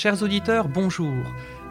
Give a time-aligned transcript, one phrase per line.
[0.00, 1.12] Chers auditeurs, bonjour.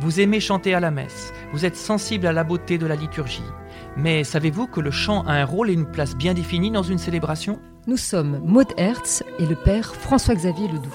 [0.00, 3.48] Vous aimez chanter à la messe, vous êtes sensible à la beauté de la liturgie.
[3.96, 6.98] Mais savez-vous que le chant a un rôle et une place bien définis dans une
[6.98, 7.60] célébration?
[7.86, 10.90] Nous sommes Maud Hertz et le père François-Xavier Ledoux.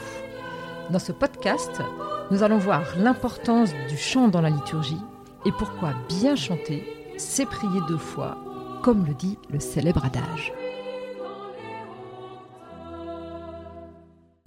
[0.90, 1.82] Dans ce podcast,
[2.30, 5.00] nous allons voir l'importance du chant dans la liturgie
[5.46, 6.84] et pourquoi bien chanter,
[7.16, 8.38] c'est prier deux fois,
[8.84, 10.52] comme le dit le célèbre adage.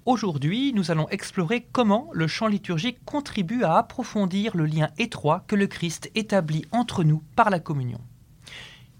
[0.07, 5.55] Aujourd'hui, nous allons explorer comment le chant liturgique contribue à approfondir le lien étroit que
[5.57, 7.99] le Christ établit entre nous par la communion.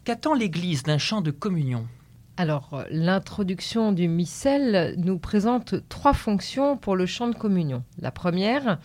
[0.04, 1.88] Qu'attend l'Église d'un chant de communion?
[2.36, 7.86] Alors, l'introduction du missel nous présente trois fonctions pour le chant de communion.
[8.02, 8.78] La première,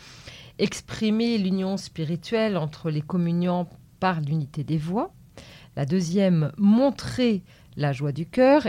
[0.61, 3.69] exprimer l'union spirituelle entre les communiants
[3.99, 5.13] par l'unité des voix.
[5.75, 7.43] La deuxième, montrer
[7.77, 8.69] la joie du cœur.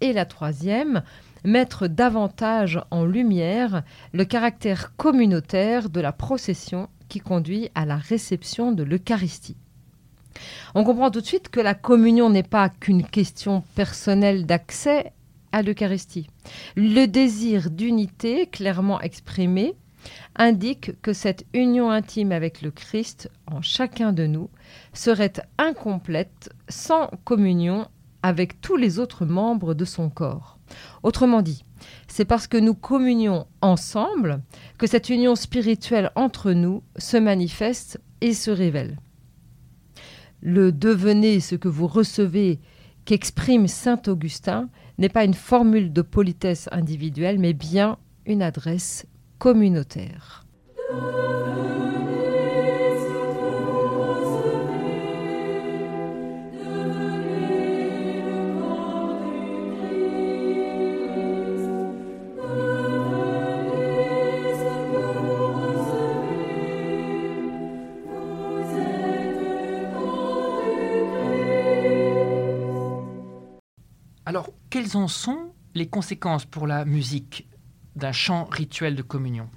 [0.00, 1.02] Et la troisième,
[1.44, 8.72] mettre davantage en lumière le caractère communautaire de la procession qui conduit à la réception
[8.72, 9.56] de l'Eucharistie.
[10.74, 15.12] On comprend tout de suite que la communion n'est pas qu'une question personnelle d'accès
[15.52, 16.28] à l'Eucharistie.
[16.74, 19.74] Le désir d'unité clairement exprimé
[20.36, 24.50] indique que cette union intime avec le Christ en chacun de nous
[24.92, 27.86] serait incomplète sans communion
[28.22, 30.53] avec tous les autres membres de son corps.
[31.02, 31.64] Autrement dit,
[32.08, 34.42] c'est parce que nous communions ensemble
[34.78, 38.98] que cette union spirituelle entre nous se manifeste et se révèle.
[40.40, 42.60] Le devenez ce que vous recevez
[43.04, 49.06] qu'exprime Saint Augustin n'est pas une formule de politesse individuelle, mais bien une adresse
[49.38, 50.44] communautaire.
[74.26, 77.46] Alors, quelles en sont les conséquences pour la musique
[77.94, 79.50] d'un chant rituel de communion?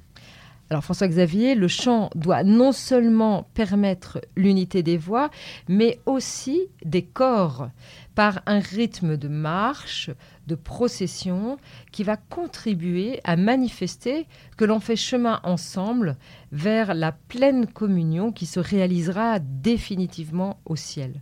[0.69, 5.29] Alors François-Xavier, le chant doit non seulement permettre l'unité des voix,
[5.69, 7.69] mais aussi des corps,
[8.13, 10.09] par un rythme de marche,
[10.47, 11.55] de procession,
[11.93, 16.17] qui va contribuer à manifester que l'on fait chemin ensemble
[16.51, 21.21] vers la pleine communion qui se réalisera définitivement au ciel.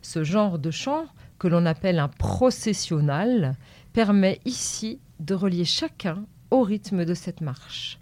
[0.00, 1.04] Ce genre de chant,
[1.40, 3.56] que l'on appelle un processionnal,
[3.94, 7.98] permet ici de relier chacun au rythme de cette marche.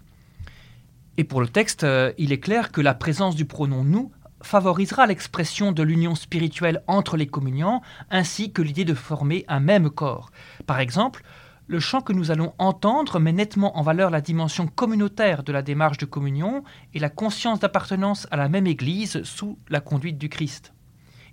[1.17, 4.11] Et pour le texte, euh, il est clair que la présence du pronom nous
[4.41, 9.89] favorisera l'expression de l'union spirituelle entre les communiants, ainsi que l'idée de former un même
[9.89, 10.31] corps.
[10.67, 11.23] Par exemple,
[11.67, 15.61] le chant que nous allons entendre met nettement en valeur la dimension communautaire de la
[15.61, 16.63] démarche de communion
[16.93, 20.73] et la conscience d'appartenance à la même Église sous la conduite du Christ.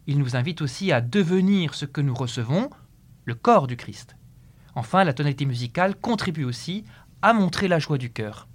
[0.07, 2.71] Il nous invite aussi à devenir ce que nous recevons,
[3.25, 4.17] le corps du Christ.
[4.75, 6.85] Enfin, la tonalité musicale contribue aussi
[7.23, 8.47] à montrer la joie du cœur.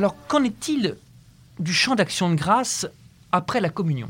[0.00, 0.96] Alors, qu'en est-il
[1.58, 2.88] du chant d'action de grâce
[3.32, 4.08] après la communion?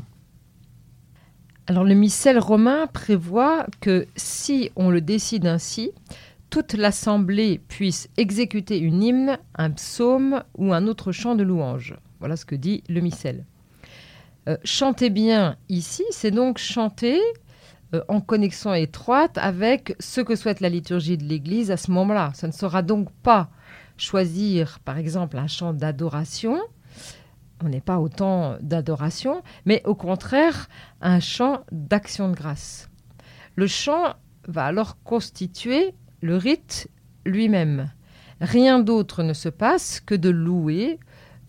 [1.67, 5.91] Alors le missel romain prévoit que si on le décide ainsi,
[6.49, 11.93] toute l'assemblée puisse exécuter une hymne, un psaume ou un autre chant de louange.
[12.21, 13.43] Voilà ce que dit le missel.
[14.47, 17.19] Euh, chanter bien ici, c'est donc chanter
[17.93, 22.31] euh, en connexion étroite avec ce que souhaite la liturgie de l'Église à ce moment-là.
[22.33, 23.49] Ça ne sera donc pas
[24.01, 26.59] choisir, par exemple, un chant d'adoration,
[27.63, 30.67] on n'est pas autant d'adoration, mais au contraire
[31.01, 32.89] un chant d'action de grâce.
[33.55, 34.15] Le chant
[34.47, 36.89] va alors constituer le rite
[37.25, 37.91] lui-même.
[38.39, 40.99] Rien d'autre ne se passe que de louer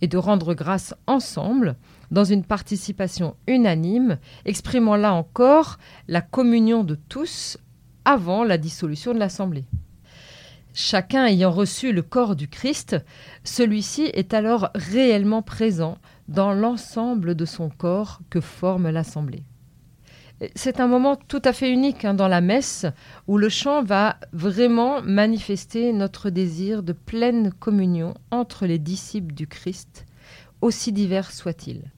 [0.02, 1.76] et de rendre grâce ensemble
[2.10, 7.56] dans une participation unanime, exprimant là encore la communion de tous
[8.04, 9.64] avant la dissolution de l'Assemblée.
[10.74, 12.96] Chacun ayant reçu le corps du Christ,
[13.44, 15.98] celui-ci est alors réellement présent
[16.28, 19.44] dans l'ensemble de son corps que forme l'assemblée.
[20.56, 22.86] C'est un moment tout à fait unique hein, dans la messe
[23.28, 29.46] où le chant va vraiment manifester notre désir de pleine communion entre les disciples du
[29.46, 30.06] Christ,
[30.60, 31.92] aussi divers soient-ils.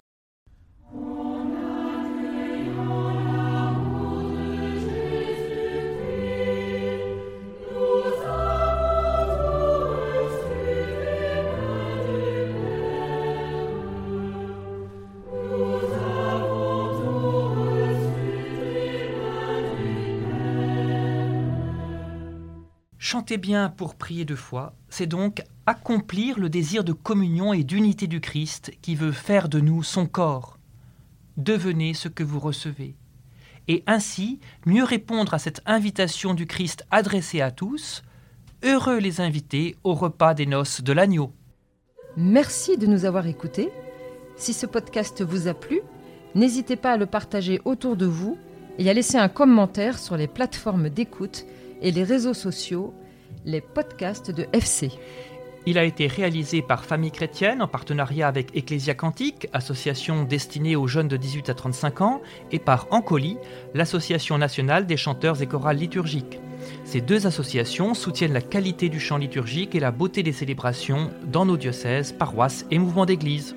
[23.04, 28.06] Chanter bien pour prier de foi, c'est donc accomplir le désir de communion et d'unité
[28.06, 30.58] du Christ qui veut faire de nous son corps.
[31.36, 32.96] Devenez ce que vous recevez.
[33.68, 38.02] Et ainsi, mieux répondre à cette invitation du Christ adressée à tous,
[38.62, 41.30] heureux les invités au repas des noces de l'agneau.
[42.16, 43.68] Merci de nous avoir écoutés.
[44.36, 45.82] Si ce podcast vous a plu,
[46.34, 48.38] n'hésitez pas à le partager autour de vous
[48.78, 51.44] et à laisser un commentaire sur les plateformes d'écoute
[51.82, 52.94] et les réseaux sociaux,
[53.44, 54.90] les podcasts de FC.
[55.66, 60.86] Il a été réalisé par Famille Chrétienne en partenariat avec Ecclésia Cantique, association destinée aux
[60.86, 62.20] jeunes de 18 à 35 ans,
[62.52, 63.38] et par Ancoli,
[63.72, 66.38] l'association nationale des chanteurs et chorales liturgiques.
[66.84, 71.46] Ces deux associations soutiennent la qualité du chant liturgique et la beauté des célébrations dans
[71.46, 73.56] nos diocèses, paroisses et mouvements d'église.